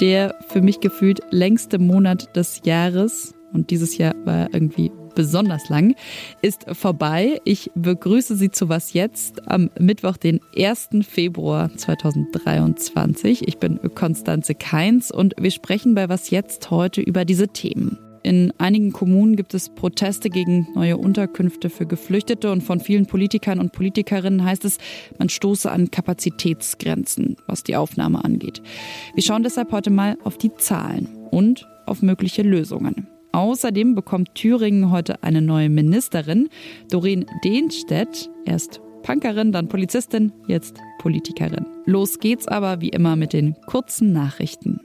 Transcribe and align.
Der 0.00 0.34
für 0.48 0.60
mich 0.60 0.80
gefühlt 0.80 1.20
längste 1.30 1.78
Monat 1.78 2.36
des 2.36 2.60
Jahres, 2.64 3.34
und 3.52 3.70
dieses 3.70 3.96
Jahr 3.96 4.14
war 4.24 4.52
irgendwie 4.52 4.92
besonders 5.14 5.68
lang, 5.70 5.94
ist 6.42 6.66
vorbei. 6.76 7.40
Ich 7.44 7.70
begrüße 7.74 8.36
Sie 8.36 8.50
zu 8.50 8.68
Was 8.68 8.92
Jetzt 8.92 9.48
am 9.50 9.70
Mittwoch, 9.80 10.18
den 10.18 10.40
1. 10.56 10.90
Februar 11.00 11.74
2023. 11.74 13.48
Ich 13.48 13.58
bin 13.58 13.80
Konstanze 13.94 14.54
Keins 14.54 15.10
und 15.10 15.34
wir 15.40 15.50
sprechen 15.50 15.94
bei 15.94 16.08
Was 16.08 16.30
Jetzt 16.30 16.70
heute 16.70 17.00
über 17.00 17.24
diese 17.24 17.48
Themen. 17.48 17.98
In 18.26 18.52
einigen 18.58 18.92
Kommunen 18.92 19.36
gibt 19.36 19.54
es 19.54 19.68
Proteste 19.68 20.30
gegen 20.30 20.66
neue 20.74 20.96
Unterkünfte 20.96 21.70
für 21.70 21.86
Geflüchtete 21.86 22.50
und 22.50 22.60
von 22.60 22.80
vielen 22.80 23.06
Politikern 23.06 23.60
und 23.60 23.70
Politikerinnen 23.70 24.44
heißt 24.44 24.64
es, 24.64 24.78
man 25.16 25.28
stoße 25.28 25.70
an 25.70 25.92
Kapazitätsgrenzen, 25.92 27.36
was 27.46 27.62
die 27.62 27.76
Aufnahme 27.76 28.24
angeht. 28.24 28.62
Wir 29.14 29.22
schauen 29.22 29.44
deshalb 29.44 29.70
heute 29.70 29.90
mal 29.90 30.18
auf 30.24 30.38
die 30.38 30.52
Zahlen 30.54 31.06
und 31.30 31.68
auf 31.86 32.02
mögliche 32.02 32.42
Lösungen. 32.42 33.06
Außerdem 33.30 33.94
bekommt 33.94 34.34
Thüringen 34.34 34.90
heute 34.90 35.22
eine 35.22 35.40
neue 35.40 35.68
Ministerin, 35.68 36.48
Doreen 36.90 37.26
Dehnstedt, 37.44 38.28
erst 38.44 38.80
Punkerin, 39.04 39.52
dann 39.52 39.68
Polizistin, 39.68 40.32
jetzt 40.48 40.80
Politikerin. 40.98 41.64
Los 41.84 42.18
geht's 42.18 42.48
aber 42.48 42.80
wie 42.80 42.88
immer 42.88 43.14
mit 43.14 43.32
den 43.32 43.54
kurzen 43.66 44.10
Nachrichten. 44.10 44.80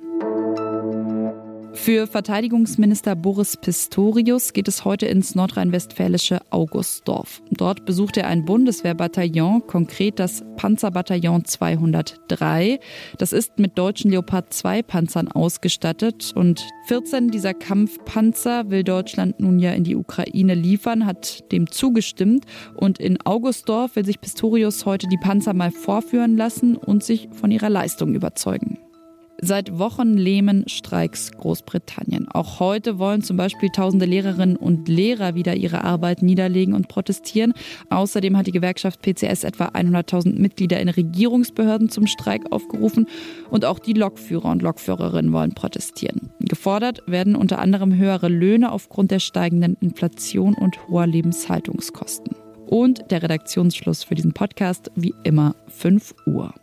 Für 1.73 2.05
Verteidigungsminister 2.05 3.15
Boris 3.15 3.55
Pistorius 3.55 4.53
geht 4.53 4.67
es 4.67 4.83
heute 4.83 5.05
ins 5.05 5.35
nordrhein-westfälische 5.35 6.39
Augustdorf. 6.49 7.41
Dort 7.49 7.85
besucht 7.85 8.17
er 8.17 8.27
ein 8.27 8.45
Bundeswehrbataillon, 8.45 9.65
konkret 9.67 10.19
das 10.19 10.43
Panzerbataillon 10.57 11.45
203. 11.45 12.79
Das 13.17 13.31
ist 13.33 13.57
mit 13.57 13.77
deutschen 13.77 14.11
Leopard 14.11 14.53
2 14.53 14.83
Panzern 14.83 15.29
ausgestattet 15.29 16.33
und 16.35 16.67
14 16.87 17.29
dieser 17.29 17.53
Kampfpanzer 17.53 18.69
will 18.69 18.83
Deutschland 18.83 19.39
nun 19.39 19.57
ja 19.57 19.71
in 19.71 19.85
die 19.85 19.95
Ukraine 19.95 20.55
liefern, 20.55 21.05
hat 21.05 21.51
dem 21.51 21.71
zugestimmt 21.71 22.45
und 22.75 22.99
in 22.99 23.19
Augustdorf 23.21 23.95
will 23.95 24.05
sich 24.05 24.19
Pistorius 24.19 24.85
heute 24.85 25.07
die 25.07 25.17
Panzer 25.17 25.53
mal 25.53 25.71
vorführen 25.71 26.35
lassen 26.35 26.75
und 26.75 27.03
sich 27.03 27.29
von 27.31 27.49
ihrer 27.49 27.69
Leistung 27.69 28.13
überzeugen. 28.13 28.77
Seit 29.43 29.79
Wochen 29.79 30.17
lähmen 30.17 30.65
Streiks 30.67 31.31
Großbritannien. 31.31 32.27
Auch 32.27 32.59
heute 32.59 32.99
wollen 32.99 33.23
zum 33.23 33.37
Beispiel 33.37 33.69
tausende 33.69 34.05
Lehrerinnen 34.05 34.55
und 34.55 34.87
Lehrer 34.87 35.33
wieder 35.33 35.55
ihre 35.55 35.83
Arbeit 35.83 36.21
niederlegen 36.21 36.75
und 36.75 36.87
protestieren. 36.87 37.53
Außerdem 37.89 38.37
hat 38.37 38.45
die 38.45 38.51
Gewerkschaft 38.51 39.01
PCS 39.01 39.43
etwa 39.43 39.69
100.000 39.69 40.39
Mitglieder 40.39 40.79
in 40.79 40.89
Regierungsbehörden 40.89 41.89
zum 41.89 42.05
Streik 42.05 42.51
aufgerufen. 42.51 43.07
Und 43.49 43.65
auch 43.65 43.79
die 43.79 43.93
Lokführer 43.93 44.51
und 44.51 44.61
Lokführerinnen 44.61 45.33
wollen 45.33 45.55
protestieren. 45.55 46.29
Gefordert 46.39 47.01
werden 47.07 47.35
unter 47.35 47.57
anderem 47.57 47.95
höhere 47.95 48.29
Löhne 48.29 48.71
aufgrund 48.71 49.09
der 49.09 49.19
steigenden 49.19 49.75
Inflation 49.81 50.53
und 50.53 50.87
hoher 50.87 51.07
Lebenshaltungskosten. 51.07 52.35
Und 52.67 53.09
der 53.09 53.23
Redaktionsschluss 53.23 54.03
für 54.03 54.13
diesen 54.13 54.33
Podcast 54.33 54.91
wie 54.95 55.15
immer 55.23 55.55
5 55.67 56.13
Uhr. 56.27 56.53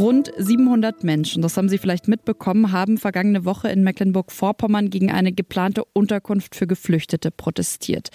Rund 0.00 0.32
700 0.34 1.04
Menschen, 1.04 1.42
das 1.42 1.58
haben 1.58 1.68
Sie 1.68 1.76
vielleicht 1.76 2.08
mitbekommen, 2.08 2.72
haben 2.72 2.96
vergangene 2.96 3.44
Woche 3.44 3.68
in 3.68 3.84
Mecklenburg-Vorpommern 3.84 4.88
gegen 4.88 5.10
eine 5.10 5.30
geplante 5.30 5.84
Unterkunft 5.92 6.56
für 6.56 6.66
Geflüchtete 6.66 7.30
protestiert. 7.30 8.08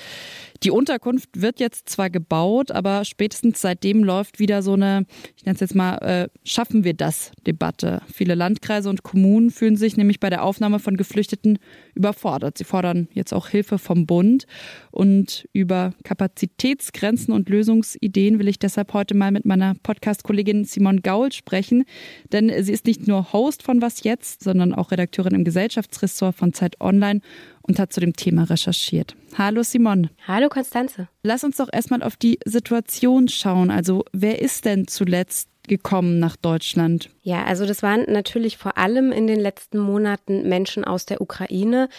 Die 0.65 0.71
Unterkunft 0.71 1.29
wird 1.39 1.59
jetzt 1.59 1.89
zwar 1.89 2.09
gebaut, 2.09 2.71
aber 2.71 3.05
spätestens 3.05 3.61
seitdem 3.61 4.03
läuft 4.03 4.39
wieder 4.39 4.63
so 4.63 4.73
eine, 4.73 5.05
ich 5.37 5.45
nenne 5.45 5.53
es 5.53 5.59
jetzt 5.59 5.75
mal, 5.75 5.97
äh, 5.97 6.27
schaffen 6.43 6.83
wir 6.83 6.95
das 6.95 7.31
Debatte. 7.45 8.01
Viele 8.11 8.33
Landkreise 8.33 8.89
und 8.89 9.03
Kommunen 9.03 9.51
fühlen 9.51 9.75
sich 9.77 9.95
nämlich 9.95 10.19
bei 10.19 10.31
der 10.31 10.43
Aufnahme 10.43 10.79
von 10.79 10.97
Geflüchteten 10.97 11.59
überfordert. 11.93 12.57
Sie 12.57 12.63
fordern 12.63 13.07
jetzt 13.13 13.31
auch 13.31 13.47
Hilfe 13.47 13.77
vom 13.77 14.07
Bund. 14.07 14.47
Und 14.89 15.47
über 15.53 15.93
Kapazitätsgrenzen 16.03 17.31
und 17.31 17.47
Lösungsideen 17.47 18.39
will 18.39 18.47
ich 18.47 18.57
deshalb 18.57 18.93
heute 18.93 19.13
mal 19.13 19.31
mit 19.31 19.45
meiner 19.45 19.75
Podcast-Kollegin 19.83 20.65
Simon 20.65 21.03
Gaul 21.03 21.31
sprechen. 21.31 21.83
Denn 22.31 22.51
sie 22.63 22.73
ist 22.73 22.87
nicht 22.87 23.07
nur 23.07 23.33
Host 23.33 23.61
von 23.61 23.83
Was 23.83 24.03
Jetzt, 24.03 24.43
sondern 24.43 24.73
auch 24.73 24.89
Redakteurin 24.89 25.35
im 25.35 25.43
Gesellschaftsressort 25.43 26.35
von 26.35 26.53
Zeit 26.53 26.81
Online 26.81 27.21
und 27.67 27.79
hat 27.79 27.93
zu 27.93 27.99
dem 27.99 28.13
Thema 28.13 28.43
recherchiert. 28.43 29.15
Hallo 29.37 29.63
Simon. 29.63 30.09
Hallo 30.27 30.49
Konstanze. 30.49 31.07
Lass 31.23 31.43
uns 31.43 31.57
doch 31.57 31.69
erstmal 31.71 32.03
auf 32.03 32.15
die 32.15 32.39
Situation 32.45 33.27
schauen. 33.27 33.71
Also 33.71 34.05
wer 34.13 34.41
ist 34.41 34.65
denn 34.65 34.87
zuletzt 34.87 35.49
gekommen 35.67 36.19
nach 36.19 36.35
Deutschland? 36.35 37.09
Ja, 37.25 37.43
also 37.43 37.65
das 37.65 37.81
waren 37.81 38.05
natürlich 38.07 38.55
vor 38.55 38.77
allem 38.77 39.11
in 39.11 39.25
den 39.25 39.39
letzten 39.39 39.79
Monaten 39.79 40.47
Menschen 40.47 40.85
aus 40.85 41.07
der 41.07 41.21
Ukraine. 41.21 41.89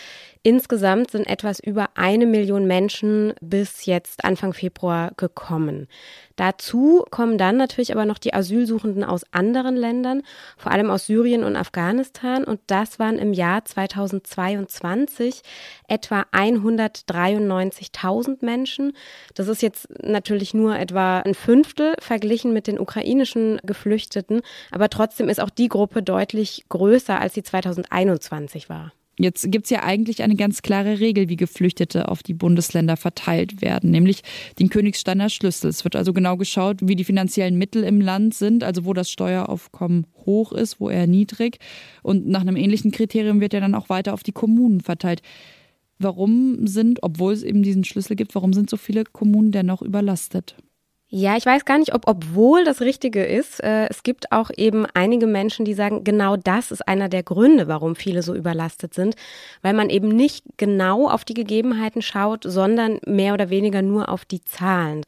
Insgesamt 0.45 1.11
sind 1.11 1.27
etwas 1.27 1.59
über 1.59 1.89
eine 1.97 2.27
Million 2.27 2.69
Menschen 2.69 3.35
bis 3.41 3.87
jetzt 3.87 4.25
Anfang 4.25 4.53
Februar 4.53 5.11
gekommen. 5.17 5.89
Dazu 6.37 7.05
kommen 7.11 7.39
dann 7.39 7.57
natürlich 7.57 7.91
aber 7.91 8.05
noch 8.05 8.19
die 8.19 8.33
Asylsuchenden 8.33 9.03
aus 9.03 9.23
anderen 9.33 9.75
Ländern, 9.75 10.23
vor 10.57 10.71
allem 10.71 10.91
aus 10.91 11.07
Syrien 11.07 11.43
und 11.43 11.57
Afghanistan. 11.57 12.45
Und 12.45 12.61
das 12.69 13.01
waren 13.01 13.19
im 13.19 13.33
Jahr 13.33 13.65
2022 13.65 15.43
etwa 15.89 16.25
193.000 16.31 18.45
Menschen. 18.45 18.93
Das 19.35 19.49
ist 19.49 19.63
jetzt 19.63 19.89
natürlich 20.01 20.55
nur 20.55 20.79
etwa 20.79 21.19
ein 21.19 21.35
Fünftel 21.35 21.97
verglichen 21.99 22.53
mit 22.53 22.69
den 22.69 22.79
ukrainischen 22.79 23.59
Geflüchteten, 23.65 24.43
aber 24.71 24.91
trotzdem 24.91 25.16
ist 25.21 25.41
auch 25.41 25.51
die 25.51 25.69
Gruppe 25.69 26.03
deutlich 26.03 26.65
größer, 26.69 27.21
als 27.21 27.35
sie 27.35 27.43
2021 27.43 28.69
war. 28.69 28.93
Jetzt 29.19 29.51
gibt 29.51 29.65
es 29.65 29.71
ja 29.71 29.83
eigentlich 29.83 30.23
eine 30.23 30.37
ganz 30.37 30.61
klare 30.61 31.01
Regel, 31.01 31.31
wie 31.31 31.37
Geflüchtete 31.37 32.09
auf 32.09 32.23
die 32.23 32.35
Bundesländer 32.35 32.99
verteilt 32.99 33.63
werden, 33.63 33.91
nämlich 33.91 34.23
den 34.59 34.69
Königssteiner 34.69 35.31
Schlüssel. 35.31 35.71
Es 35.71 35.85
wird 35.85 35.97
also 35.97 36.13
genau 36.13 36.37
geschaut, 36.37 36.81
wie 36.83 36.97
die 36.97 37.05
finanziellen 37.05 37.57
Mittel 37.57 37.83
im 37.83 38.03
Land 38.03 38.35
sind, 38.35 38.63
also 38.63 38.85
wo 38.85 38.93
das 38.93 39.11
Steueraufkommen 39.11 40.07
hoch 40.27 40.53
ist, 40.53 40.81
wo 40.81 40.91
eher 40.91 41.07
niedrig. 41.07 41.59
Und 42.03 42.29
nach 42.29 42.43
einem 42.43 42.57
ähnlichen 42.57 42.91
Kriterium 42.91 43.41
wird 43.41 43.55
er 43.55 43.61
dann 43.61 43.75
auch 43.75 43.89
weiter 43.89 44.13
auf 44.13 44.23
die 44.23 44.33
Kommunen 44.33 44.83
verteilt. 44.83 45.23
Warum 45.99 46.67
sind, 46.67 47.03
obwohl 47.03 47.33
es 47.33 47.43
eben 47.43 47.63
diesen 47.63 47.85
Schlüssel 47.85 48.17
gibt, 48.17 48.35
warum 48.35 48.53
sind 48.53 48.69
so 48.69 48.77
viele 48.77 49.05
Kommunen 49.05 49.51
dennoch 49.51 49.81
überlastet? 49.81 50.57
Ja, 51.09 51.37
ich 51.37 51.47
weiß 51.47 51.65
gar 51.65 51.79
nicht, 51.79 51.95
ob 51.95 52.09
obwohl 52.09 52.65
das 52.65 52.81
Richtige 52.81 53.25
ist. 53.25 53.63
Äh, 53.63 53.87
es 53.89 54.03
gibt 54.03 54.33
auch 54.33 54.51
eben 54.57 54.87
einige 54.95 55.29
Menschen, 55.29 55.65
die 55.65 55.75
sagen, 55.75 56.03
genau 56.03 56.37
das 56.37 56.73
ist 56.73 56.87
einer 56.89 57.09
der 57.09 57.23
Gründe, 57.23 57.69
warum 57.69 57.95
viele 57.95 58.23
so 58.23 58.35
überlastet 58.35 58.93
sind, 58.93 59.15
weil 59.63 59.73
man 59.73 59.89
eben 59.89 60.09
nicht 60.09 60.45
genau 60.57 61.09
auf 61.09 61.25
die 61.25 61.35
Gegebenheiten 61.35 62.03
schaut, 62.03 62.43
sondern 62.45 62.99
mehr 63.07 63.35
oder 63.35 63.51
weniger 63.51 63.83
nur 63.83 64.09
auf 64.09 64.25
die 64.25 64.43
Zahlen. 64.45 65.03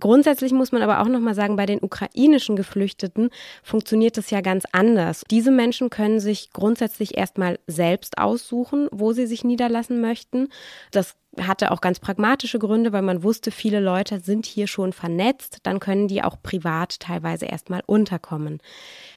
Grundsätzlich 0.00 0.52
muss 0.52 0.72
man 0.72 0.82
aber 0.82 1.00
auch 1.00 1.08
noch 1.08 1.20
mal 1.20 1.34
sagen, 1.34 1.56
bei 1.56 1.66
den 1.66 1.82
ukrainischen 1.82 2.56
Geflüchteten 2.56 3.30
funktioniert 3.62 4.16
es 4.18 4.30
ja 4.30 4.40
ganz 4.40 4.64
anders. 4.72 5.22
Diese 5.30 5.50
Menschen 5.50 5.90
können 5.90 6.20
sich 6.20 6.50
grundsätzlich 6.52 7.16
erstmal 7.16 7.58
selbst 7.66 8.18
aussuchen, 8.18 8.88
wo 8.90 9.12
sie 9.12 9.26
sich 9.26 9.44
niederlassen 9.44 10.00
möchten. 10.00 10.48
Das 10.90 11.14
hatte 11.42 11.70
auch 11.70 11.80
ganz 11.80 11.98
pragmatische 11.98 12.58
Gründe, 12.58 12.92
weil 12.92 13.02
man 13.02 13.22
wusste, 13.22 13.50
viele 13.50 13.80
Leute 13.80 14.20
sind 14.20 14.46
hier 14.46 14.66
schon 14.66 14.92
vernetzt, 14.92 15.58
dann 15.62 15.80
können 15.80 16.08
die 16.08 16.22
auch 16.22 16.36
privat 16.42 17.00
teilweise 17.00 17.46
erstmal 17.46 17.82
unterkommen. 17.86 18.60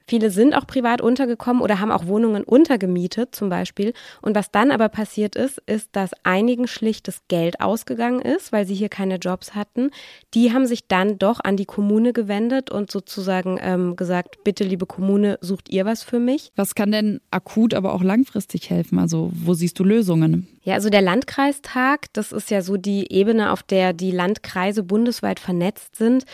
Viele 0.10 0.32
sind 0.32 0.56
auch 0.56 0.66
privat 0.66 1.02
untergekommen 1.02 1.62
oder 1.62 1.80
haben 1.80 1.92
auch 1.92 2.08
Wohnungen 2.08 2.44
untergemietet 2.44 3.36
zum 3.36 3.50
Beispiel. 3.50 3.94
Und 4.24 4.34
was 4.34 4.50
dann 4.50 4.72
aber 4.72 4.90
passiert 4.90 5.36
ist, 5.36 5.62
ist, 5.68 5.90
dass 5.92 6.14
einigen 6.24 6.66
schlicht 6.66 7.08
das 7.08 7.22
Geld 7.28 7.62
ausgegangen 7.62 8.20
ist, 8.20 8.52
weil 8.52 8.66
sie 8.66 8.74
hier 8.74 8.90
keine 8.90 9.18
Jobs 9.18 9.54
hatten. 9.54 9.92
Die 10.34 10.52
haben 10.52 10.66
sich 10.66 10.88
dann 10.88 11.20
doch 11.20 11.40
an 11.44 11.58
die 11.58 11.66
Kommune 11.66 12.12
gewendet 12.12 12.72
und 12.72 12.90
sozusagen 12.90 13.60
ähm, 13.62 13.96
gesagt, 13.98 14.44
bitte 14.44 14.64
liebe 14.64 14.88
Kommune, 14.88 15.38
sucht 15.42 15.70
ihr 15.70 15.86
was 15.86 16.02
für 16.02 16.20
mich. 16.20 16.52
Was 16.56 16.74
kann 16.74 16.92
denn 16.92 17.22
akut, 17.30 17.76
aber 17.76 17.94
auch 17.94 18.02
langfristig 18.02 18.72
helfen? 18.72 18.98
Also 18.98 19.30
wo 19.32 19.54
siehst 19.54 19.78
du 19.78 19.84
Lösungen? 19.84 20.48
Ja, 20.64 20.76
also 20.76 20.90
der 20.90 21.02
Landkreistag, 21.02 22.12
das 22.14 22.32
ist 22.32 22.52
ja 22.52 22.62
so 22.62 22.78
die 22.78 23.12
Ebene, 23.12 23.52
auf 23.52 23.64
der 23.64 23.94
die 23.94 24.12
Landkreise 24.12 24.84
bundesweit 24.84 25.40
vernetzt 25.40 25.96
sind, 25.96 26.26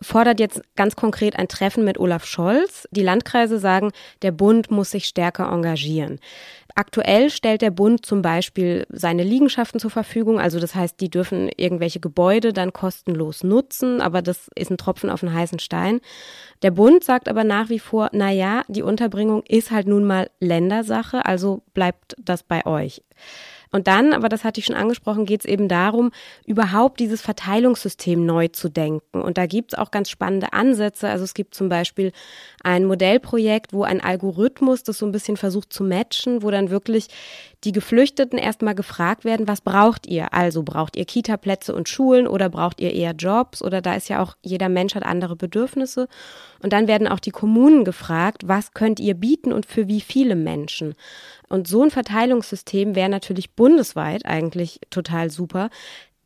fordert 0.00 0.40
jetzt 0.40 0.62
ganz 0.74 0.96
konkret 0.96 1.38
ein 1.38 1.48
Treffen 1.48 1.84
mit 1.84 1.98
Olaf 1.98 2.24
Scholz. 2.24 2.88
Die 2.90 3.02
Landkreise 3.24 3.58
sagen, 3.58 3.90
der 4.22 4.32
Bund 4.32 4.70
muss 4.70 4.90
sich 4.90 5.06
stärker 5.06 5.50
engagieren. 5.50 6.20
Aktuell 6.74 7.30
stellt 7.30 7.62
der 7.62 7.70
Bund 7.70 8.04
zum 8.04 8.20
Beispiel 8.20 8.84
seine 8.90 9.22
Liegenschaften 9.22 9.80
zur 9.80 9.90
Verfügung. 9.90 10.40
Also 10.40 10.60
das 10.60 10.74
heißt, 10.74 11.00
die 11.00 11.08
dürfen 11.08 11.48
irgendwelche 11.56 12.00
Gebäude 12.00 12.52
dann 12.52 12.72
kostenlos 12.72 13.44
nutzen, 13.44 14.00
aber 14.00 14.22
das 14.22 14.50
ist 14.56 14.70
ein 14.70 14.76
Tropfen 14.76 15.08
auf 15.08 15.20
den 15.20 15.32
heißen 15.32 15.58
Stein. 15.58 16.00
Der 16.62 16.72
Bund 16.72 17.04
sagt 17.04 17.28
aber 17.28 17.44
nach 17.44 17.70
wie 17.70 17.78
vor, 17.78 18.10
na 18.12 18.30
ja, 18.30 18.62
die 18.68 18.82
Unterbringung 18.82 19.42
ist 19.48 19.70
halt 19.70 19.86
nun 19.86 20.04
mal 20.04 20.30
Ländersache, 20.40 21.24
also 21.24 21.62
bleibt 21.72 22.16
das 22.18 22.42
bei 22.42 22.66
euch. 22.66 23.02
Und 23.74 23.88
dann, 23.88 24.12
aber 24.12 24.28
das 24.28 24.44
hatte 24.44 24.60
ich 24.60 24.66
schon 24.66 24.76
angesprochen, 24.76 25.26
geht 25.26 25.40
es 25.40 25.46
eben 25.46 25.66
darum, 25.66 26.12
überhaupt 26.46 27.00
dieses 27.00 27.20
Verteilungssystem 27.20 28.24
neu 28.24 28.46
zu 28.46 28.68
denken. 28.68 29.20
Und 29.20 29.36
da 29.36 29.46
gibt 29.46 29.72
es 29.72 29.78
auch 29.80 29.90
ganz 29.90 30.10
spannende 30.10 30.52
Ansätze. 30.52 31.08
Also 31.08 31.24
es 31.24 31.34
gibt 31.34 31.56
zum 31.56 31.68
Beispiel 31.68 32.12
ein 32.62 32.84
Modellprojekt, 32.84 33.72
wo 33.72 33.82
ein 33.82 34.00
Algorithmus 34.00 34.84
das 34.84 34.98
so 34.98 35.06
ein 35.06 35.10
bisschen 35.10 35.36
versucht 35.36 35.72
zu 35.72 35.82
matchen, 35.82 36.44
wo 36.44 36.52
dann 36.52 36.70
wirklich 36.70 37.08
die 37.64 37.72
Geflüchteten 37.72 38.38
erstmal 38.38 38.74
gefragt 38.74 39.24
werden, 39.24 39.48
was 39.48 39.60
braucht 39.60 40.06
ihr? 40.06 40.32
Also 40.32 40.62
braucht 40.62 40.96
ihr 40.96 41.04
Kita-Plätze 41.04 41.74
und 41.74 41.88
Schulen 41.88 42.26
oder 42.26 42.48
braucht 42.48 42.80
ihr 42.80 42.92
eher 42.92 43.12
Jobs? 43.12 43.62
Oder 43.62 43.80
da 43.80 43.94
ist 43.94 44.08
ja 44.08 44.22
auch, 44.22 44.36
jeder 44.42 44.68
Mensch 44.68 44.94
hat 44.94 45.04
andere 45.04 45.36
Bedürfnisse. 45.36 46.08
Und 46.62 46.72
dann 46.72 46.88
werden 46.88 47.08
auch 47.08 47.20
die 47.20 47.30
Kommunen 47.30 47.84
gefragt, 47.84 48.42
was 48.46 48.72
könnt 48.72 49.00
ihr 49.00 49.14
bieten 49.14 49.52
und 49.52 49.66
für 49.66 49.88
wie 49.88 50.00
viele 50.00 50.36
Menschen? 50.36 50.94
Und 51.48 51.66
so 51.66 51.82
ein 51.82 51.90
Verteilungssystem 51.90 52.94
wäre 52.94 53.08
natürlich 53.08 53.54
bundesweit 53.54 54.26
eigentlich 54.26 54.80
total 54.90 55.30
super. 55.30 55.70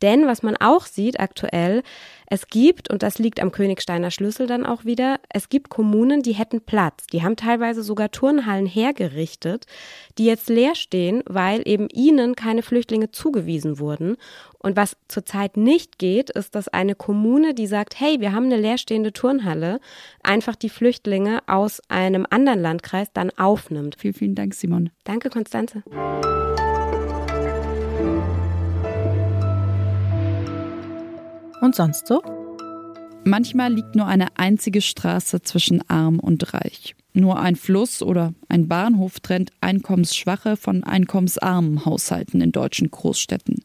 Denn 0.01 0.25
was 0.27 0.43
man 0.43 0.55
auch 0.57 0.85
sieht 0.85 1.19
aktuell, 1.19 1.83
es 2.31 2.47
gibt, 2.47 2.91
und 2.91 3.01
das 3.01 3.17
liegt 3.17 3.41
am 3.41 3.51
Königsteiner 3.51 4.11
Schlüssel 4.11 4.45
dann 4.45 4.65
auch 4.65 4.85
wieder, 4.85 5.19
es 5.29 5.49
gibt 5.49 5.69
Kommunen, 5.69 6.21
die 6.21 6.33
hätten 6.33 6.61
Platz. 6.61 7.07
Die 7.07 7.23
haben 7.23 7.35
teilweise 7.35 7.81
sogar 7.81 8.11
Turnhallen 8.11 8.67
hergerichtet, 8.67 9.65
die 10.19 10.25
jetzt 10.25 10.47
leer 10.47 10.75
stehen, 10.75 11.23
weil 11.25 11.67
eben 11.67 11.87
ihnen 11.91 12.35
keine 12.35 12.61
Flüchtlinge 12.61 13.09
zugewiesen 13.09 13.79
wurden. 13.79 14.15
Und 14.59 14.75
was 14.75 14.95
zurzeit 15.07 15.57
nicht 15.57 15.97
geht, 15.97 16.29
ist, 16.29 16.53
dass 16.53 16.67
eine 16.67 16.93
Kommune, 16.93 17.55
die 17.55 17.67
sagt, 17.67 17.99
hey, 17.99 18.19
wir 18.19 18.31
haben 18.33 18.45
eine 18.45 18.57
leerstehende 18.57 19.11
Turnhalle, 19.11 19.79
einfach 20.21 20.55
die 20.55 20.69
Flüchtlinge 20.69 21.39
aus 21.47 21.81
einem 21.87 22.27
anderen 22.29 22.61
Landkreis 22.61 23.11
dann 23.11 23.31
aufnimmt. 23.37 23.95
Vielen, 23.97 24.13
vielen 24.13 24.35
Dank, 24.35 24.53
Simon. 24.53 24.91
Danke, 25.03 25.29
Konstanze. 25.29 25.83
Und 31.61 31.75
sonst 31.75 32.07
so? 32.07 32.21
Manchmal 33.25 33.73
liegt 33.73 33.95
nur 33.95 34.07
eine 34.07 34.37
einzige 34.37 34.81
Straße 34.81 35.41
zwischen 35.41 35.87
arm 35.89 36.19
und 36.19 36.53
reich. 36.53 36.95
Nur 37.13 37.39
ein 37.39 37.55
Fluss 37.55 38.01
oder 38.01 38.33
ein 38.47 38.67
Bahnhof 38.67 39.19
trennt 39.19 39.51
einkommensschwache 39.61 40.55
von 40.55 40.83
einkommensarmen 40.83 41.83
Haushalten 41.83 42.39
in 42.39 42.51
deutschen 42.51 42.91
Großstädten. 42.91 43.63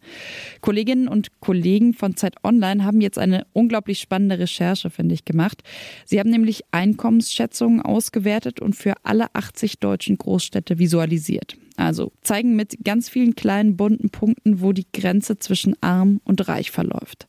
Kolleginnen 0.60 1.08
und 1.08 1.40
Kollegen 1.40 1.94
von 1.94 2.16
Zeit 2.16 2.34
Online 2.42 2.84
haben 2.84 3.00
jetzt 3.00 3.18
eine 3.18 3.46
unglaublich 3.52 4.00
spannende 4.00 4.38
Recherche, 4.38 4.90
finde 4.90 5.14
ich, 5.14 5.24
gemacht. 5.24 5.62
Sie 6.04 6.18
haben 6.18 6.30
nämlich 6.30 6.62
Einkommensschätzungen 6.72 7.80
ausgewertet 7.82 8.60
und 8.60 8.74
für 8.74 8.94
alle 9.04 9.34
80 9.34 9.78
deutschen 9.78 10.16
Großstädte 10.16 10.78
visualisiert. 10.78 11.56
Also 11.76 12.12
zeigen 12.22 12.56
mit 12.56 12.84
ganz 12.84 13.08
vielen 13.08 13.34
kleinen 13.34 13.76
bunten 13.76 14.10
Punkten, 14.10 14.62
wo 14.62 14.72
die 14.72 14.86
Grenze 14.92 15.38
zwischen 15.38 15.76
arm 15.82 16.20
und 16.24 16.48
reich 16.48 16.70
verläuft. 16.70 17.26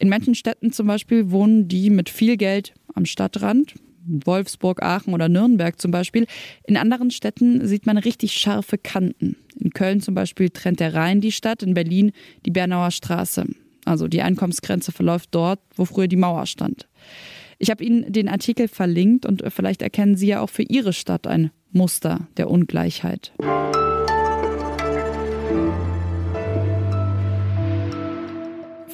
In 0.00 0.08
manchen 0.08 0.34
Städten 0.34 0.72
zum 0.72 0.86
Beispiel 0.86 1.30
wohnen 1.30 1.68
die 1.68 1.90
mit 1.90 2.08
viel 2.08 2.38
Geld 2.38 2.72
am 2.94 3.04
Stadtrand, 3.04 3.74
Wolfsburg, 4.06 4.82
Aachen 4.82 5.12
oder 5.12 5.28
Nürnberg 5.28 5.78
zum 5.78 5.90
Beispiel. 5.90 6.26
In 6.64 6.78
anderen 6.78 7.10
Städten 7.10 7.66
sieht 7.66 7.84
man 7.84 7.98
richtig 7.98 8.32
scharfe 8.32 8.78
Kanten. 8.78 9.36
In 9.58 9.70
Köln 9.70 10.00
zum 10.00 10.14
Beispiel 10.14 10.48
trennt 10.48 10.80
der 10.80 10.94
Rhein 10.94 11.20
die 11.20 11.32
Stadt, 11.32 11.62
in 11.62 11.74
Berlin 11.74 12.12
die 12.46 12.50
Bernauer 12.50 12.90
Straße. 12.90 13.44
Also 13.84 14.08
die 14.08 14.22
Einkommensgrenze 14.22 14.90
verläuft 14.90 15.28
dort, 15.32 15.60
wo 15.76 15.84
früher 15.84 16.08
die 16.08 16.16
Mauer 16.16 16.46
stand. 16.46 16.88
Ich 17.58 17.70
habe 17.70 17.84
Ihnen 17.84 18.10
den 18.10 18.30
Artikel 18.30 18.68
verlinkt 18.68 19.26
und 19.26 19.42
vielleicht 19.48 19.82
erkennen 19.82 20.16
Sie 20.16 20.28
ja 20.28 20.40
auch 20.40 20.48
für 20.48 20.62
Ihre 20.62 20.94
Stadt 20.94 21.26
ein 21.26 21.50
Muster 21.72 22.26
der 22.38 22.50
Ungleichheit. 22.50 23.32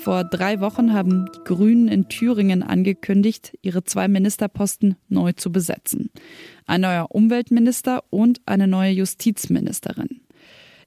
Vor 0.06 0.22
drei 0.22 0.60
Wochen 0.60 0.92
haben 0.92 1.26
die 1.34 1.40
Grünen 1.42 1.88
in 1.88 2.08
Thüringen 2.08 2.62
angekündigt, 2.62 3.58
ihre 3.60 3.82
zwei 3.82 4.06
Ministerposten 4.06 4.94
neu 5.08 5.32
zu 5.32 5.50
besetzen. 5.50 6.10
Ein 6.64 6.82
neuer 6.82 7.08
Umweltminister 7.10 8.04
und 8.10 8.40
eine 8.46 8.68
neue 8.68 8.92
Justizministerin. 8.92 10.20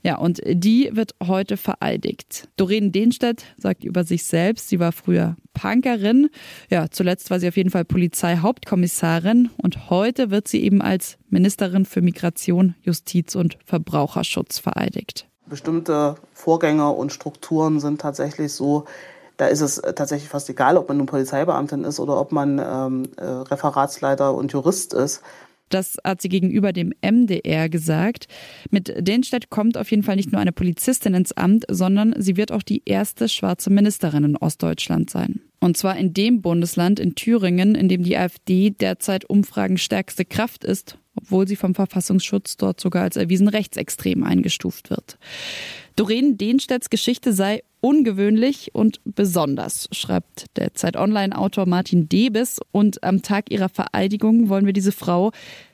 Ja, 0.03 0.15
und 0.19 0.39
die 0.45 0.91
wird 0.93 1.15
heute 1.21 1.57
vereidigt. 1.57 2.47
Doreen 2.55 2.93
Dehnstedt 2.93 3.43
sagt 3.57 3.83
über 3.83 4.05
sich 4.05 4.23
selbst, 4.23 4.69
sie 4.69 4.79
war 4.79 4.93
früher 4.93 5.35
Punkerin. 5.51 6.29
Ja, 6.69 6.89
zuletzt 6.89 7.29
war 7.29 7.41
sie 7.41 7.49
auf 7.49 7.57
jeden 7.57 7.71
Fall 7.71 7.83
Polizeihauptkommissarin 7.83 9.49
und 9.57 9.89
heute 9.89 10.31
wird 10.31 10.47
sie 10.47 10.63
eben 10.63 10.81
als 10.81 11.17
Ministerin 11.27 11.83
für 11.83 12.01
Migration, 12.01 12.73
Justiz 12.83 13.35
und 13.35 13.57
Verbraucherschutz 13.65 14.59
vereidigt 14.59 15.28
bestimmte 15.49 16.15
Vorgänge 16.33 16.89
und 16.89 17.11
Strukturen 17.11 17.79
sind 17.79 17.99
tatsächlich 18.01 18.53
so, 18.53 18.85
da 19.37 19.47
ist 19.47 19.61
es 19.61 19.81
tatsächlich 19.95 20.29
fast 20.29 20.49
egal, 20.49 20.77
ob 20.77 20.87
man 20.87 20.97
nun 20.97 21.05
Polizeibeamtin 21.05 21.83
ist 21.83 21.99
oder 21.99 22.19
ob 22.19 22.31
man 22.31 22.59
ähm, 22.59 23.03
äh, 23.17 23.23
Referatsleiter 23.25 24.33
und 24.33 24.51
Jurist 24.51 24.93
ist. 24.93 25.21
Das 25.69 25.97
hat 26.03 26.21
sie 26.21 26.29
gegenüber 26.29 26.73
dem 26.73 26.93
MDR 27.01 27.69
gesagt. 27.69 28.27
Mit 28.71 28.93
Denstedt 28.97 29.49
kommt 29.49 29.77
auf 29.77 29.91
jeden 29.91 30.03
Fall 30.03 30.15
nicht 30.15 30.31
nur 30.31 30.41
eine 30.41 30.51
Polizistin 30.51 31.13
ins 31.13 31.31
Amt, 31.31 31.65
sondern 31.69 32.15
sie 32.17 32.37
wird 32.37 32.51
auch 32.51 32.63
die 32.63 32.81
erste 32.85 33.29
schwarze 33.29 33.69
Ministerin 33.69 34.23
in 34.23 34.37
Ostdeutschland 34.37 35.09
sein. 35.09 35.41
Und 35.59 35.77
zwar 35.77 35.97
in 35.97 36.13
dem 36.13 36.41
Bundesland 36.41 36.99
in 36.99 37.15
Thüringen, 37.15 37.75
in 37.75 37.89
dem 37.89 38.03
die 38.03 38.17
AfD 38.17 38.71
derzeit 38.71 39.25
umfragenstärkste 39.25 40.25
Kraft 40.25 40.63
ist, 40.63 40.97
obwohl 41.21 41.47
sie 41.47 41.55
vom 41.55 41.75
Verfassungsschutz 41.75 42.57
dort 42.57 42.79
sogar 42.79 43.03
als 43.03 43.17
erwiesen 43.17 43.47
rechtsextrem 43.47 44.23
eingestuft 44.23 44.89
wird. 44.89 45.17
Doreen 45.95 46.37
Dehnstedts 46.37 46.89
Geschichte 46.89 47.33
sei 47.33 47.61
ungewöhnlich 47.81 48.71
und 48.73 49.01
besonders, 49.03 49.89
schreibt 49.91 50.45
der 50.57 50.73
Zeit 50.73 50.95
Online-Autor 50.95 51.65
Martin 51.65 52.07
Debes. 52.07 52.59
Und 52.71 53.03
am 53.03 53.21
Tag 53.21 53.51
ihrer 53.51 53.69
Vereidigung 53.69 54.49
wollen 54.49 54.65
wir 54.65 54.73
diese 54.73 54.93
Frau 54.93 55.31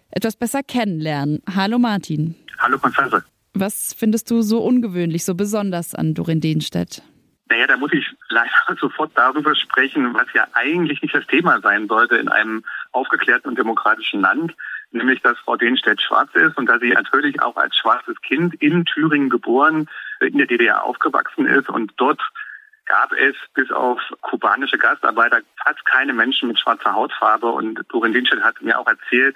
etwas 0.09 0.36
besser 0.36 0.63
kennenlernen. 0.63 1.42
Hallo 1.56 1.77
Martin. 1.77 2.36
Hallo 2.57 2.80
Konstanze. 2.80 3.24
Was 3.53 3.94
findest 3.94 4.31
du 4.31 4.42
so 4.42 4.63
ungewöhnlich, 4.63 5.24
so 5.25 5.36
besonders 5.36 5.94
an 5.94 6.13
Doreen 6.13 6.42
Dehnstedt? 6.42 7.03
Naja, 7.47 7.68
da 7.68 7.77
muss 7.77 7.94
ich 7.94 8.06
leider 8.30 8.50
sofort 8.80 9.12
darüber 9.15 9.56
sprechen, 9.56 10.13
was 10.13 10.27
ja 10.33 10.47
eigentlich 10.53 11.01
nicht 11.01 11.13
das 11.13 11.27
Thema 11.27 11.62
sein 11.62 11.88
sollte 11.88 12.15
in 12.15 12.30
einem 12.30 12.63
aufgeklärten 12.92 13.50
und 13.50 13.57
demokratischen 13.57 14.21
Land, 14.21 14.53
nämlich 14.95 15.21
dass 15.21 15.38
Frau 15.39 15.56
Dehnstedt 15.56 16.01
schwarz 16.01 16.30
ist 16.33 16.57
und 16.57 16.65
dass 16.68 16.80
sie 16.81 16.89
natürlich 16.89 17.42
auch 17.42 17.56
als 17.57 17.75
schwarzes 17.75 18.19
Kind 18.21 18.56
in 18.56 18.86
Thüringen 18.86 19.30
geboren, 19.30 19.89
in 20.19 20.38
der 20.38 20.47
DDR 20.47 20.83
aufgewachsen 20.83 21.45
ist. 21.45 21.69
Und 21.69 21.94
dort 21.97 22.21
gab 22.86 23.11
es 23.14 23.35
bis 23.54 23.71
auf 23.71 23.99
kubanische 24.21 24.78
Gastarbeiter 24.78 25.42
fast 25.64 25.85
keine 25.85 26.14
Menschen 26.14 26.47
mit 26.47 26.59
schwarzer 26.59 26.94
Hautfarbe. 26.94 27.47
Und 27.47 27.83
Dorin 27.90 28.14
Dehnstedt 28.14 28.44
hat 28.44 28.61
mir 28.61 28.80
auch 28.80 28.87
erzählt, 28.87 29.35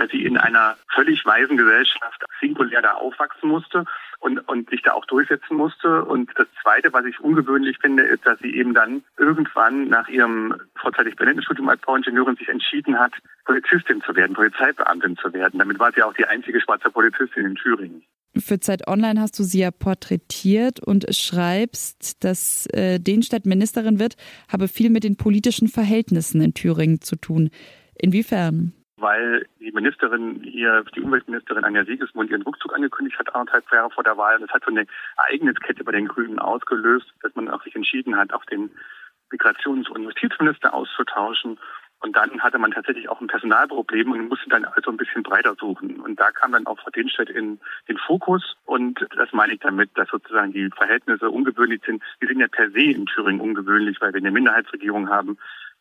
dass 0.00 0.10
sie 0.10 0.24
in 0.24 0.38
einer 0.38 0.76
völlig 0.94 1.24
weißen 1.26 1.56
Gesellschaft 1.58 2.24
singulär 2.40 2.80
da 2.80 2.92
aufwachsen 2.92 3.50
musste 3.50 3.84
und, 4.18 4.38
und 4.48 4.70
sich 4.70 4.80
da 4.82 4.92
auch 4.92 5.04
durchsetzen 5.04 5.56
musste. 5.56 6.04
Und 6.04 6.30
das 6.36 6.46
Zweite, 6.62 6.92
was 6.94 7.04
ich 7.04 7.20
ungewöhnlich 7.20 7.76
finde, 7.78 8.04
ist, 8.04 8.24
dass 8.24 8.38
sie 8.38 8.54
eben 8.54 8.72
dann 8.72 9.02
irgendwann 9.18 9.88
nach 9.88 10.08
ihrem 10.08 10.54
vorzeitig 10.76 11.16
beendeten 11.16 11.42
Studium 11.42 11.68
als 11.68 11.82
Bauingenieurin 11.82 12.36
sich 12.36 12.48
entschieden 12.48 12.98
hat, 12.98 13.12
Polizistin 13.44 14.00
zu 14.00 14.16
werden, 14.16 14.34
Polizeibeamtin 14.34 15.18
zu 15.18 15.32
werden. 15.34 15.58
Damit 15.58 15.78
war 15.78 15.92
sie 15.92 16.02
auch 16.02 16.14
die 16.14 16.24
einzige 16.24 16.62
schwarze 16.62 16.90
Polizistin 16.90 17.44
in 17.44 17.54
Thüringen. 17.56 18.02
Für 18.38 18.58
Zeit 18.58 18.88
Online 18.88 19.20
hast 19.20 19.38
du 19.38 19.42
sie 19.42 19.60
ja 19.60 19.70
porträtiert 19.70 20.80
und 20.80 21.14
schreibst, 21.14 22.24
dass 22.24 22.66
äh, 22.72 22.98
Denstadt 23.00 23.44
Ministerin 23.44 23.98
wird, 23.98 24.16
habe 24.50 24.68
viel 24.68 24.88
mit 24.88 25.04
den 25.04 25.16
politischen 25.16 25.68
Verhältnissen 25.68 26.40
in 26.40 26.54
Thüringen 26.54 27.02
zu 27.02 27.16
tun. 27.16 27.50
Inwiefern? 27.98 28.72
Weil 29.00 29.46
die 29.58 29.72
Ministerin 29.72 30.42
hier, 30.42 30.84
die 30.94 31.00
Umweltministerin 31.00 31.64
Anja 31.64 31.84
Siegesmund, 31.84 32.30
ihren 32.30 32.42
Rückzug 32.42 32.74
angekündigt 32.74 33.18
hat, 33.18 33.34
anderthalb 33.34 33.70
Jahre 33.72 33.90
vor 33.90 34.04
der 34.04 34.16
Wahl. 34.16 34.36
Und 34.36 34.42
das 34.42 34.50
hat 34.50 34.64
so 34.64 34.70
eine 34.70 34.86
Ereigniskette 35.16 35.84
bei 35.84 35.92
den 35.92 36.08
Grünen 36.08 36.38
ausgelöst, 36.38 37.06
dass 37.22 37.34
man 37.34 37.48
auch 37.48 37.62
sich 37.62 37.74
entschieden 37.74 38.16
hat, 38.16 38.32
auch 38.32 38.44
den 38.44 38.70
Migrations- 39.30 39.88
und 39.88 40.02
Justizminister 40.02 40.74
auszutauschen. 40.74 41.58
Und 42.02 42.16
dann 42.16 42.40
hatte 42.42 42.58
man 42.58 42.70
tatsächlich 42.70 43.10
auch 43.10 43.20
ein 43.20 43.26
Personalproblem 43.26 44.12
und 44.12 44.28
musste 44.28 44.48
dann 44.48 44.64
also 44.64 44.90
ein 44.90 44.96
bisschen 44.96 45.22
breiter 45.22 45.54
suchen. 45.60 46.00
Und 46.00 46.18
da 46.18 46.30
kam 46.30 46.52
dann 46.52 46.66
auch 46.66 46.78
Frau 46.80 46.90
Denstedt 46.90 47.28
in 47.28 47.60
den 47.88 47.98
Fokus. 47.98 48.56
Und 48.64 49.06
das 49.16 49.32
meine 49.32 49.52
ich 49.52 49.60
damit, 49.60 49.90
dass 49.96 50.08
sozusagen 50.08 50.52
die 50.52 50.70
Verhältnisse 50.74 51.30
ungewöhnlich 51.30 51.82
sind. 51.84 52.02
Die 52.22 52.26
sind 52.26 52.40
ja 52.40 52.48
per 52.48 52.70
se 52.70 52.80
in 52.80 53.04
Thüringen 53.04 53.40
ungewöhnlich, 53.40 54.00
weil 54.00 54.14
wir 54.14 54.18
eine 54.18 54.30
Minderheitsregierung 54.30 55.10
haben 55.10 55.38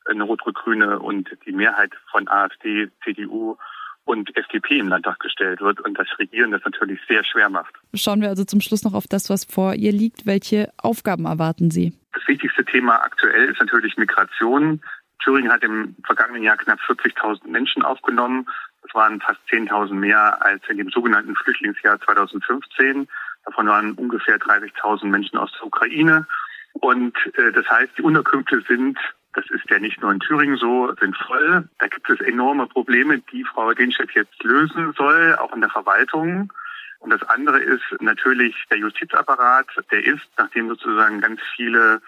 eine 0.10 0.24
rot-rot-grüne 0.24 1.00
und 1.00 1.30
die 1.46 1.52
Mehrheit 1.52 1.92
von 2.12 2.28
AfD, 2.28 2.90
CDU 3.04 3.58
und 4.06 4.36
FDP 4.36 4.80
im 4.80 4.88
Landtag 4.88 5.20
gestellt 5.20 5.62
wird 5.62 5.80
und 5.82 5.98
das 6.00 6.08
Regieren 6.18 6.52
das 6.52 6.64
natürlich 6.66 7.00
sehr 7.08 7.24
schwer 7.24 7.50
macht. 7.50 7.76
Schauen 7.94 8.22
wir 8.22 8.30
also 8.30 8.44
zum 8.44 8.60
Schluss 8.60 8.84
noch 8.84 8.94
auf 8.94 9.06
das, 9.08 9.30
was 9.30 9.46
vor 9.46 9.76
ihr 9.76 9.92
liegt. 9.92 10.26
Welche 10.26 10.72
Aufgaben 10.78 11.26
erwarten 11.26 11.70
Sie? 11.70 11.94
Das 12.14 12.28
wichtigste 12.28 12.66
Thema 12.66 12.96
aktuell 13.04 13.50
ist 13.50 13.60
natürlich 13.60 13.98
Migration. 13.98 14.82
Thüringen 15.24 15.52
hat 15.52 15.64
im 15.64 15.96
vergangenen 16.06 16.44
Jahr 16.44 16.58
knapp 16.58 16.80
40.000 16.88 17.48
Menschen 17.48 17.84
aufgenommen. 17.84 18.48
Das 18.82 18.94
waren 18.96 19.22
fast 19.22 19.40
10.000 19.52 19.94
mehr 19.94 20.44
als 20.44 20.64
in 20.70 20.78
dem 20.78 20.90
sogenannten 20.90 21.36
Flüchtlingsjahr 21.36 22.00
2015. 22.02 23.08
Davon 23.46 23.68
waren 23.68 23.94
ungefähr 23.94 24.40
30.000 24.40 25.06
Menschen 25.06 25.38
aus 25.38 25.52
der 25.52 25.68
Ukraine. 25.68 26.26
Und 26.74 27.16
äh, 27.36 27.52
das 27.52 27.70
heißt, 27.70 27.98
die 27.98 28.02
Unterkünfte 28.02 28.64
sind 28.68 28.98
das 29.34 29.46
ist 29.50 29.70
ja 29.70 29.80
nicht 29.80 30.02
nur 30.02 30.12
in 30.12 30.20
Thüringen 30.20 30.58
so, 30.58 30.94
sind 31.00 31.16
voll. 31.16 31.68
Da 31.80 31.88
gibt 31.88 32.10
es 32.10 32.20
enorme 32.22 32.68
Probleme, 32.68 33.20
die 33.32 33.44
Frau 33.44 33.74
Denstedt 33.74 34.12
jetzt 34.12 34.44
lösen 34.44 34.94
soll, 34.98 35.36
auch 35.36 35.54
in 35.54 35.62
der 35.62 35.70
Verwaltung. 35.70 36.52
Und 37.00 37.12
das 37.12 37.24
andere 37.24 37.60
ist 37.60 37.84
natürlich 38.00 38.56
der 38.70 38.80
Justizapparat. 38.80 39.68
Der 39.92 40.04
ist, 40.04 40.28
nachdem 40.38 40.68
sozusagen 40.68 41.22
ganz 41.22 41.40
viele 41.56 42.02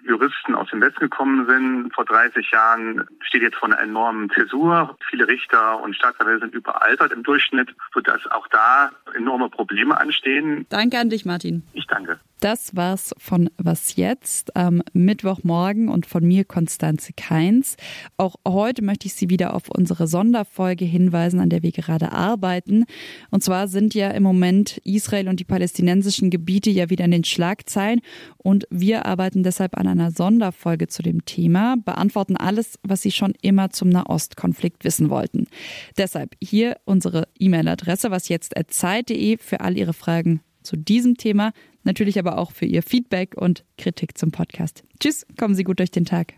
Juristen 0.00 0.54
aus 0.54 0.70
dem 0.70 0.80
Westen 0.80 1.00
gekommen 1.00 1.46
sind. 1.46 1.92
Vor 1.94 2.04
30 2.04 2.50
Jahren 2.50 3.06
steht 3.20 3.42
jetzt 3.42 3.56
vor 3.56 3.68
einer 3.68 3.80
enormen 3.80 4.30
Zäsur. 4.30 4.96
Viele 5.10 5.26
Richter 5.26 5.80
und 5.80 5.96
Staatsanwälte 5.96 6.46
sind 6.46 6.54
überaltert 6.54 7.12
im 7.12 7.22
Durchschnitt, 7.22 7.74
sodass 7.92 8.24
auch 8.30 8.46
da 8.48 8.90
enorme 9.14 9.50
Probleme 9.50 9.98
anstehen. 9.98 10.66
Danke 10.68 10.98
an 10.98 11.10
dich, 11.10 11.24
Martin. 11.24 11.64
Ich 11.72 11.86
danke. 11.86 12.20
Das 12.40 12.76
war's 12.76 13.14
von 13.18 13.50
Was 13.56 13.96
jetzt 13.96 14.54
am 14.56 14.82
Mittwochmorgen 14.92 15.88
und 15.88 16.06
von 16.06 16.24
mir 16.24 16.44
Konstanze 16.44 17.12
Keins. 17.12 17.76
Auch 18.16 18.36
heute 18.46 18.82
möchte 18.82 19.06
ich 19.06 19.14
Sie 19.14 19.28
wieder 19.28 19.54
auf 19.54 19.68
unsere 19.68 20.06
Sonderfolge 20.06 20.84
hinweisen, 20.84 21.40
an 21.40 21.50
der 21.50 21.64
wir 21.64 21.72
gerade 21.72 22.12
arbeiten. 22.12 22.84
Und 23.30 23.42
zwar 23.42 23.66
sind 23.66 23.92
ja 23.94 24.10
im 24.10 24.22
Moment 24.22 24.80
Israel 24.84 25.28
und 25.28 25.40
die 25.40 25.44
palästinensischen 25.44 26.30
Gebiete 26.30 26.70
ja 26.70 26.90
wieder 26.90 27.06
in 27.06 27.10
den 27.10 27.24
Schlagzeilen 27.24 28.00
und 28.36 28.66
wir 28.70 29.06
arbeiten 29.06 29.42
deshalb 29.42 29.76
an 29.76 29.88
einer 29.88 30.10
Sonderfolge 30.10 30.86
zu 30.86 31.02
dem 31.02 31.24
Thema, 31.24 31.76
beantworten 31.84 32.36
alles, 32.36 32.78
was 32.82 33.02
Sie 33.02 33.10
schon 33.10 33.34
immer 33.42 33.70
zum 33.70 33.88
Nahostkonflikt 33.88 34.84
wissen 34.84 35.10
wollten. 35.10 35.48
Deshalb 35.96 36.36
hier 36.40 36.76
unsere 36.84 37.26
E-Mail-Adresse 37.38 38.10
wasjetzt@zeit.de 38.10 39.38
für 39.38 39.60
all 39.60 39.76
Ihre 39.76 39.92
Fragen 39.92 40.40
zu 40.62 40.76
diesem 40.76 41.16
Thema, 41.16 41.52
natürlich 41.84 42.18
aber 42.18 42.38
auch 42.38 42.52
für 42.52 42.66
Ihr 42.66 42.82
Feedback 42.82 43.34
und 43.36 43.64
Kritik 43.76 44.16
zum 44.16 44.30
Podcast. 44.30 44.84
Tschüss, 45.00 45.26
kommen 45.38 45.54
Sie 45.54 45.64
gut 45.64 45.78
durch 45.78 45.90
den 45.90 46.04
Tag. 46.04 46.34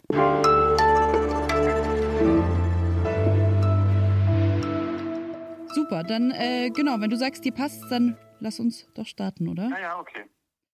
Super, 5.75 6.03
dann 6.03 6.31
äh, 6.33 6.71
genau, 6.71 7.01
wenn 7.01 7.11
du 7.11 7.17
sagst, 7.17 7.45
dir 7.45 7.53
passt, 7.53 7.85
dann 7.91 8.17
lass 8.41 8.59
uns 8.61 8.89
doch 8.95 9.07
starten, 9.07 9.49
oder? 9.49 9.69
Ja, 9.71 9.81
ja, 9.81 9.99
okay. 9.99 10.25